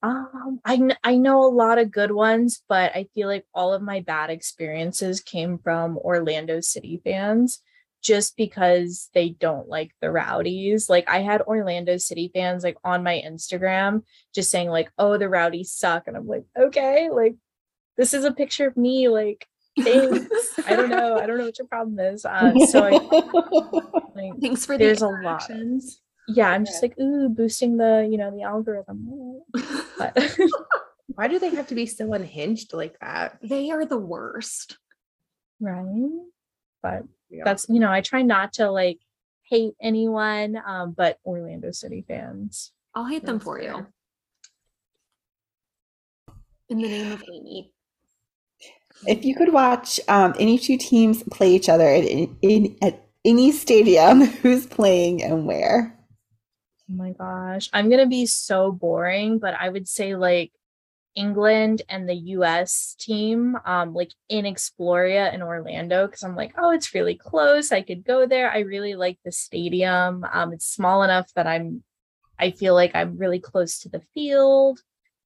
[0.02, 3.74] Um, I kn- I know a lot of good ones, but I feel like all
[3.74, 7.62] of my bad experiences came from Orlando City fans
[8.02, 10.90] just because they don't like the rowdies.
[10.90, 14.04] Like I had Orlando City fans like on my Instagram
[14.34, 17.36] just saying like, "Oh, the rowdies suck." And I'm like, "Okay, like
[17.98, 19.46] this is a picture of me like
[19.84, 20.60] thanks.
[20.68, 21.18] I don't know.
[21.18, 22.92] I don't know what your problem is." Uh so I
[24.16, 25.50] like Thanks for the There's a lot.
[26.28, 29.42] yeah, I'm just like, "Ooh, boosting the, you know, the algorithm."
[29.98, 30.38] But
[31.16, 33.40] Why do they have to be so unhinged like that?
[33.44, 34.78] they are the worst.
[35.60, 36.10] right
[36.82, 37.44] but Yeah.
[37.46, 39.00] that's you know i try not to like
[39.44, 43.86] hate anyone um but orlando city fans I'll hate them That's for you
[46.70, 47.72] in the name of Amy.
[49.08, 53.52] If you could watch um, any two teams play each other at, in, at any
[53.52, 55.98] stadium, who's playing and where?
[56.90, 57.70] Oh my gosh.
[57.72, 60.52] I'm going to be so boring, but I would say like
[61.16, 66.72] England and the US team, um, like in Exploria in Orlando, because I'm like, oh,
[66.72, 67.72] it's really close.
[67.72, 68.52] I could go there.
[68.52, 70.26] I really like the stadium.
[70.32, 71.84] Um, it's small enough that I'm,
[72.40, 74.80] I feel like I'm really close to the field.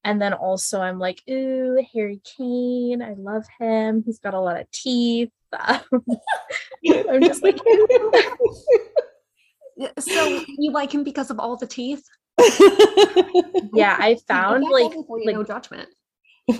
[0.04, 3.00] And then also, I'm like, ooh, Harry Kane.
[3.02, 4.02] I love him.
[4.04, 5.30] He's got a lot of teeth.
[5.52, 7.56] I'm just like,
[9.98, 12.04] so you like him because of all the teeth?
[13.72, 15.88] yeah, I found like, like no judgment.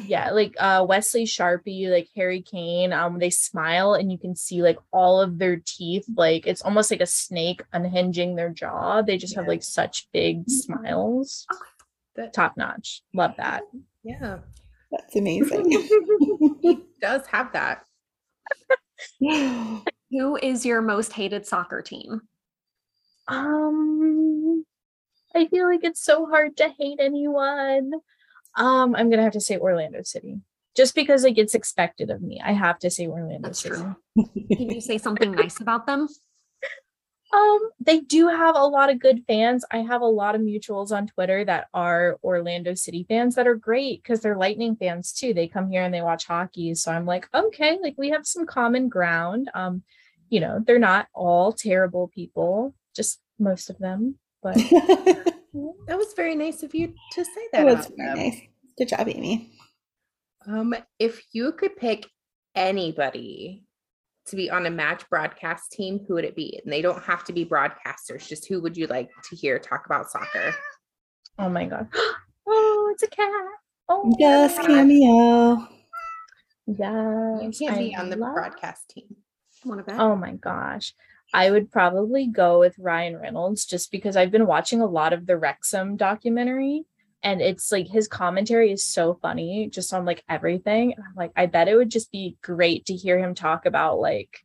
[0.06, 4.62] Yeah, like uh Wesley Charpie, like Harry Kane, um, they smile and you can see
[4.62, 9.02] like all of their teeth, like it's almost like a snake unhinging their jaw.
[9.02, 10.50] They just have like such big Mm-hmm.
[10.50, 11.46] smiles.
[12.16, 13.02] That- Top notch.
[13.12, 13.62] Love that.
[14.04, 14.38] Yeah,
[14.90, 15.70] That's amazing.
[16.62, 17.84] he does have that.
[19.20, 22.20] Who is your most hated soccer team?
[23.28, 24.64] Um
[25.34, 27.90] I feel like it's so hard to hate anyone.
[28.56, 30.36] Um, I'm gonna have to say Orlando City.
[30.76, 32.40] Just because like it's expected of me.
[32.44, 33.74] I have to say Orlando That's City.
[33.76, 33.96] true.
[34.56, 36.08] Can you say something nice about them?
[37.34, 39.64] Um, they do have a lot of good fans.
[39.70, 43.56] I have a lot of mutuals on Twitter that are Orlando City fans that are
[43.56, 45.34] great because they're Lightning fans too.
[45.34, 46.74] They come here and they watch hockey.
[46.74, 49.50] So I'm like, okay, like we have some common ground.
[49.54, 49.82] Um,
[50.30, 54.18] you know, they're not all terrible people, just most of them.
[54.42, 54.56] But
[55.86, 57.64] That was very nice of you to say that.
[57.64, 58.18] that was very them.
[58.18, 58.40] nice.
[58.76, 59.50] Good job, Amy.
[60.46, 62.08] Um, if you could pick
[62.54, 63.62] anybody
[64.26, 66.60] to be on a match broadcast team, who would it be?
[66.64, 69.86] And they don't have to be broadcasters, just who would you like to hear talk
[69.86, 70.54] about soccer?
[71.38, 71.88] oh my god.
[72.46, 73.30] Oh, it's a cat.
[73.88, 75.66] Oh Yes, cameo.
[76.66, 77.42] yes.
[77.58, 79.16] You can't be on the love- broadcast team.
[79.64, 79.98] Want to bet?
[79.98, 80.92] Oh my gosh.
[81.32, 85.26] I would probably go with Ryan Reynolds just because I've been watching a lot of
[85.26, 86.84] the Wrexham documentary
[87.24, 90.92] and it's like his commentary is so funny just on like everything.
[90.92, 93.98] And I'm like, I bet it would just be great to hear him talk about
[93.98, 94.44] like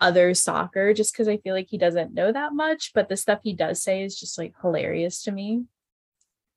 [0.00, 3.40] other soccer just because I feel like he doesn't know that much, but the stuff
[3.42, 5.64] he does say is just like hilarious to me.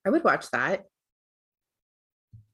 [0.05, 0.87] I would watch that.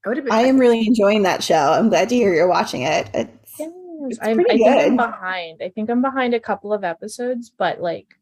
[0.04, 0.34] I would have been.
[0.34, 1.72] I am really enjoying that show.
[1.72, 3.10] I'm glad to hear you're watching it.
[3.14, 3.60] It's,
[4.00, 5.62] Yes, It's I'm, pretty I think I'm behind.
[5.62, 8.17] I think I'm behind a couple of episodes, but like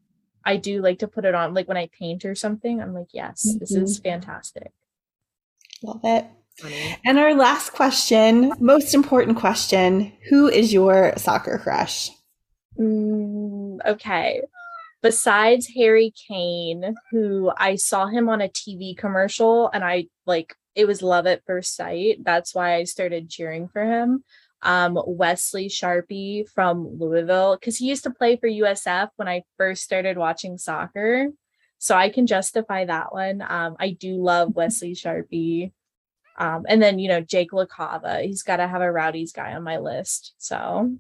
[0.46, 2.80] I do like to put it on like when I paint or something.
[2.80, 3.82] I'm like, yes, this Mm-hmm.
[3.82, 4.72] is fantastic.
[5.82, 6.24] love it.
[6.58, 6.96] funny.
[7.04, 12.10] And our last question, most important question Who is your soccer crush?
[12.78, 14.42] Mm, okay.
[15.02, 20.86] Besides Harry Kane, who I saw him on a TV commercial and I like it
[20.86, 22.18] was love at first sight.
[22.24, 24.24] That's why I started cheering for him.
[24.62, 29.82] Um, Wesley Charpie from Louisville, because he used to play for USF when I first
[29.82, 31.28] started watching soccer.
[31.78, 33.42] So I can justify that one.
[33.46, 35.72] Um, I do love Wesley Charpie.
[36.38, 39.62] Um, and then, you know, Jake LaCava, he's got to have a Rowdies guy on
[39.62, 40.34] my list.
[40.38, 40.96] So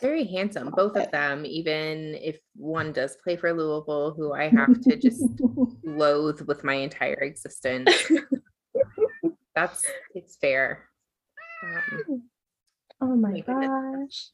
[0.00, 1.46] Very handsome, both of them.
[1.46, 5.24] Even if one does play for Louisville, who I have to just
[5.84, 7.90] loathe with my entire existence.
[9.54, 9.84] That's
[10.14, 10.84] it's fair.
[11.64, 12.24] Um,
[13.00, 14.28] Oh my gosh.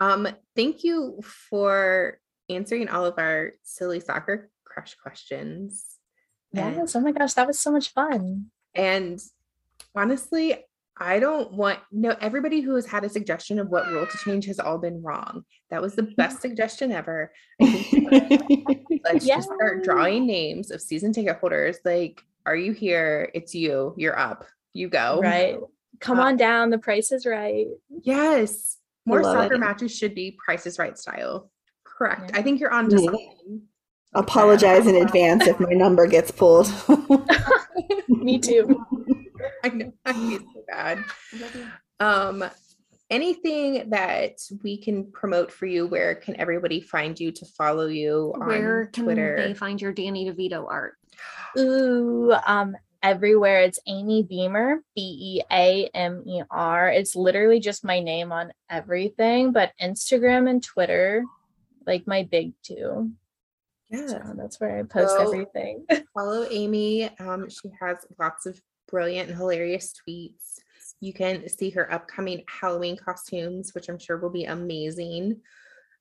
[0.00, 2.18] Um, thank you for
[2.48, 5.84] answering all of our silly soccer crush questions.
[6.54, 6.94] And- Yes.
[6.96, 8.46] Oh my gosh, that was so much fun.
[8.74, 9.20] And
[9.94, 10.64] honestly,
[10.98, 14.46] I don't want no everybody who has had a suggestion of what rule to change
[14.46, 15.44] has all been wrong.
[15.70, 17.32] That was the best suggestion ever.
[17.60, 21.78] Think let's just start drawing names of season ticket holders.
[21.84, 23.30] Like, are you here?
[23.34, 23.94] It's you.
[23.98, 24.46] You're up.
[24.72, 25.20] You go.
[25.22, 25.56] Right.
[26.00, 26.70] Come Uh, on down.
[26.70, 27.66] The price is right.
[28.02, 28.78] Yes.
[29.04, 29.58] More love soccer it.
[29.58, 31.50] matches should be Price is Right style.
[31.84, 32.30] Correct.
[32.32, 32.38] Yeah.
[32.38, 33.62] I think you're on to something.
[34.14, 36.68] Apologize in advance if my number gets pulled.
[38.08, 38.84] Me too.
[39.64, 39.92] I know.
[40.04, 41.04] I feel so bad.
[42.00, 42.44] Um,
[43.10, 45.86] anything that we can promote for you?
[45.86, 49.36] Where can everybody find you to follow you on Where can Twitter?
[49.38, 50.94] they find your Danny DeVito art?
[51.58, 52.76] Ooh, um,
[53.10, 55.00] everywhere it's Amy Beamer, B
[55.36, 56.88] E A M E R.
[56.88, 61.24] It's literally just my name on everything, but Instagram and Twitter,
[61.86, 63.12] like my big two.
[63.88, 64.06] yeah.
[64.08, 65.86] So that's where I post So- everything.
[66.14, 67.04] follow Amy.
[67.18, 70.58] Um, she has lots of brilliant and hilarious tweets.
[71.00, 75.40] You can see her upcoming Halloween costumes, which I'm sure will be amazing.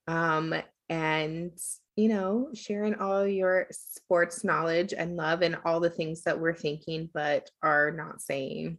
[0.07, 0.53] Um,
[0.89, 1.51] and
[1.95, 6.53] you know, sharing all your sports knowledge and love and all the things that we're
[6.53, 8.77] thinking but are not saying.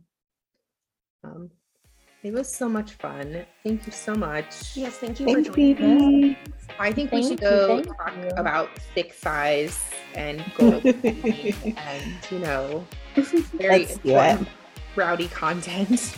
[1.24, 1.50] Um,
[2.22, 3.46] It was so much fun.
[3.62, 4.76] Thank you so much.
[4.76, 6.36] Yes, thank you Thanks, for joining us.
[6.78, 8.28] I think we should go thank talk you.
[8.36, 9.78] about thick thighs
[10.14, 12.84] and gold and you know
[13.16, 14.96] very Let's do important it.
[14.96, 16.14] rowdy content.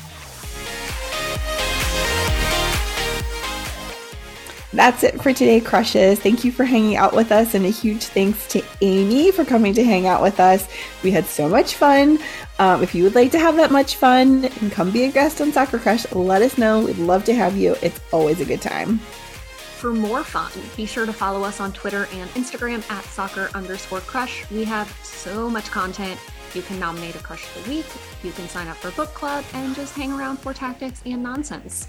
[4.78, 6.20] That's it for today, crushes.
[6.20, 9.74] Thank you for hanging out with us, and a huge thanks to Amy for coming
[9.74, 10.68] to hang out with us.
[11.02, 12.20] We had so much fun.
[12.60, 15.40] Um, if you would like to have that much fun and come be a guest
[15.40, 16.84] on Soccer Crush, let us know.
[16.84, 17.74] We'd love to have you.
[17.82, 18.98] It's always a good time.
[18.98, 23.98] For more fun, be sure to follow us on Twitter and Instagram at soccer underscore
[24.02, 24.48] crush.
[24.48, 26.20] We have so much content.
[26.54, 27.86] You can nominate a crush of the week,
[28.22, 31.88] you can sign up for book club, and just hang around for tactics and nonsense.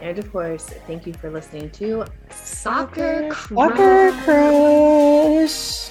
[0.00, 5.90] And of course, thank you for listening to Soccer Soccer Crush.